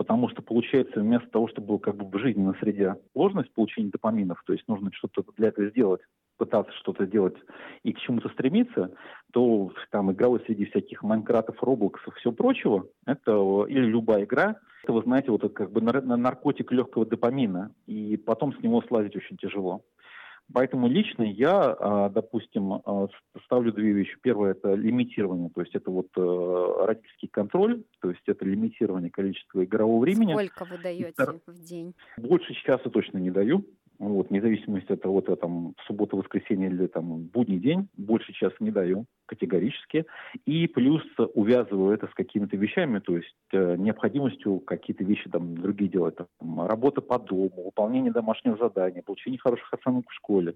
[0.00, 4.54] Потому что получается, вместо того, чтобы как бы в жизненной среде сложность получения допаминов, то
[4.54, 6.00] есть нужно что-то для этого сделать,
[6.38, 7.34] пытаться что-то сделать
[7.82, 8.94] и к чему-то стремиться,
[9.30, 15.02] то там игровой среди всяких Майнкратов, Роблоксов, все прочего, это или любая игра, это, вы
[15.02, 19.82] знаете, вот это как бы наркотик легкого допамина, и потом с него слазить очень тяжело.
[20.52, 23.08] Поэтому лично я, а, допустим, а,
[23.44, 24.16] ставлю две вещи.
[24.22, 29.64] Первое– это лимитирование, то есть это вот э, родительский контроль, то есть это лимитирование количества
[29.64, 30.32] игрового времени.
[30.32, 31.40] Сколько вы даете Втор...
[31.46, 31.94] в день?
[32.16, 33.64] Больше часа точно не даю.
[34.00, 38.56] Вот, вне зависимости от того, это там суббота, воскресенье или там будний день, больше часа
[38.58, 40.06] не даю категорически.
[40.46, 41.02] И плюс
[41.34, 46.16] увязываю это с какими-то вещами, то есть э, необходимостью какие-то вещи там другие делать.
[46.16, 50.54] Там, работа по дому, выполнение домашнего задания, получение хороших оценок в школе.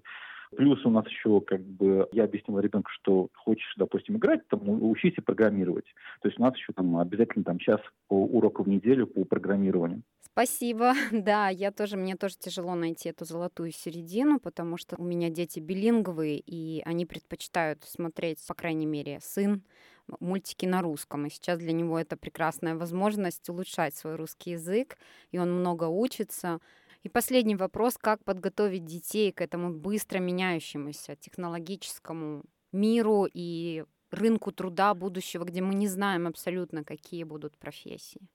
[0.55, 5.15] Плюс у нас еще, как бы, я объяснил ребенку, что хочешь, допустим, играть, там, учись
[5.25, 5.85] программировать.
[6.21, 10.03] То есть у нас еще там обязательно там час урока в неделю по программированию.
[10.21, 10.93] Спасибо.
[11.11, 15.59] Да, я тоже, мне тоже тяжело найти эту золотую середину, потому что у меня дети
[15.59, 19.63] билинговые, и они предпочитают смотреть, по крайней мере, сын,
[20.19, 21.25] мультики на русском.
[21.25, 24.97] И сейчас для него это прекрасная возможность улучшать свой русский язык,
[25.31, 26.59] и он много учится.
[27.05, 34.95] И последний вопрос, как подготовить детей к этому быстро меняющемуся технологическому миру и рынку труда
[34.95, 38.27] будущего, где мы не знаем абсолютно, какие будут профессии?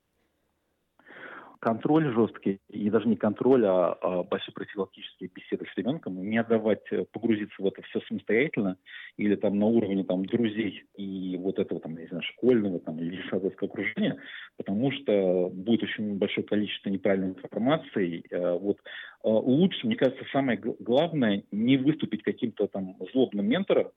[1.61, 6.83] Контроль жесткий, и даже не контроль, а, а большие профилактические беседы с ребенком, не отдавать,
[6.91, 8.77] э, погрузиться в это все самостоятельно
[9.19, 13.17] или там на уровне там друзей и вот этого там, не знаю, школьного там или
[13.17, 14.19] детсадовского окружения,
[14.57, 18.25] потому что будет очень большое количество неправильной информации.
[18.31, 23.89] Э, вот э, лучше, мне кажется, самое главное не выступить каким-то там злобным ментором,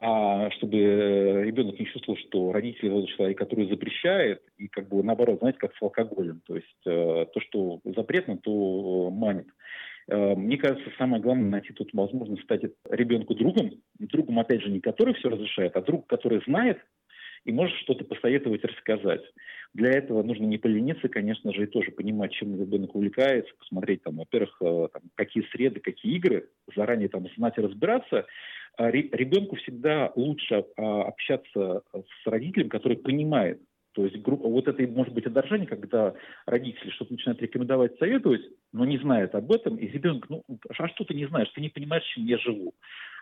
[0.00, 0.76] а чтобы
[1.44, 5.74] ребенок не чувствовал, что родители тот человек, который запрещает, и как бы наоборот, знаете, как
[5.74, 6.40] с алкоголем.
[6.46, 9.46] То есть э, то, что запретно, то э, манит.
[10.08, 13.70] Э, мне кажется, самое главное найти тут возможность стать ребенку другом.
[13.98, 16.78] Другом, опять же, не который все разрешает, а друг, который знает
[17.44, 19.22] и может что-то посоветовать, рассказать.
[19.74, 24.16] Для этого нужно не полениться, конечно же, и тоже понимать, чем ребенок увлекается, посмотреть, там,
[24.16, 28.26] во-первых, э, там, какие среды, какие игры, заранее там знать и разбираться,
[28.76, 33.60] а ребенку всегда лучше а, общаться с родителем, который понимает.
[33.92, 36.14] То есть группа, вот это может быть отражение, когда
[36.46, 38.42] родители что-то начинают рекомендовать, советовать,
[38.72, 41.68] но не знают об этом, и ребенок, ну, а что ты не знаешь, ты не
[41.68, 42.74] понимаешь, чем я живу.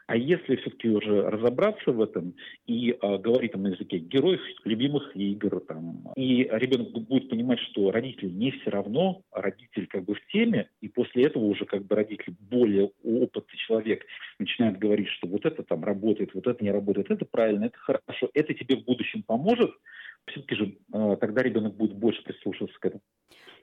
[0.06, 2.34] А если все-таки уже разобраться в этом
[2.66, 8.36] и э, говорить на языке героев, любимых игр, там, и ребенок будет понимать, что родитель
[8.36, 11.96] не все равно, а родитель как бы в теме, и после этого уже как бы
[11.96, 14.04] родитель более опытный человек
[14.38, 18.30] начинает говорить, что вот это там работает, вот это не работает, это правильно, это хорошо,
[18.34, 19.72] это тебе в будущем поможет,
[20.26, 23.02] все-таки же э, тогда ребенок будет больше прислушиваться к этому.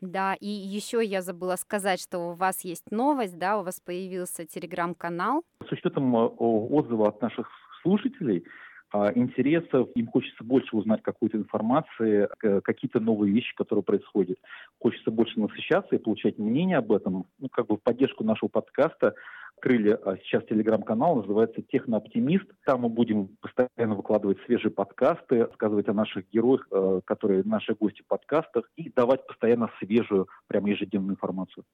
[0.01, 4.45] Да, и еще я забыла сказать, что у вас есть новость, да, у вас появился
[4.45, 5.43] телеграм-канал.
[5.69, 7.47] С учетом э, отзыва от наших
[7.81, 8.43] слушателей,
[8.91, 12.27] а, интересов, им хочется больше узнать какой-то информации,
[12.63, 14.39] какие-то новые вещи, которые происходят.
[14.79, 19.13] Хочется больше насыщаться и получать мнение об этом, ну, как бы в поддержку нашего подкаста
[19.55, 22.45] открыли а, сейчас телеграм-канал, называется «Технооптимист».
[22.65, 28.01] Там мы будем постоянно выкладывать свежие подкасты, рассказывать о наших героях, э, которые наши гости
[28.01, 31.65] в подкастах, и давать постоянно свежую, прям ежедневную информацию.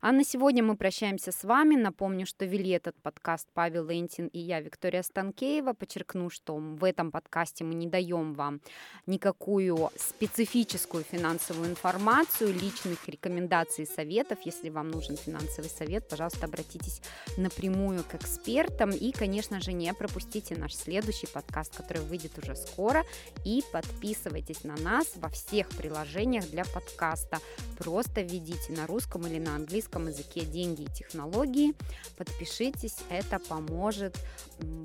[0.00, 1.76] А на сегодня мы прощаемся с вами.
[1.76, 5.72] Напомню, что вели этот подкаст Павел Лентин и я, Виктория Станкеева.
[5.72, 8.60] Подчеркну, что в этом подкасте мы не даем вам
[9.06, 14.38] никакую специфическую финансовую информацию, личных рекомендаций и советов.
[14.44, 17.00] Если вам нужен финансовый совет, пожалуйста, обратитесь
[17.36, 18.90] напрямую к экспертам.
[18.90, 23.04] И, конечно же, не пропустите наш следующий подкаст, который выйдет уже скоро.
[23.44, 27.38] И подписывайтесь на нас во всех приложениях для подкаста.
[27.78, 31.74] Просто введите на русском или на английском языке деньги и технологии.
[32.16, 34.16] Подпишитесь, это поможет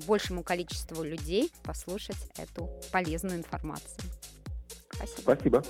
[0.06, 4.00] большему количеству людей послушать эту полезную информацию.
[4.92, 5.34] Спасибо.
[5.34, 5.64] Спасибо.